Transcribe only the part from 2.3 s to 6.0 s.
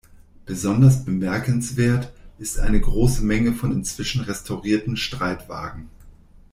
ist eine große Menge von inzwischen restaurierten Streitwagen.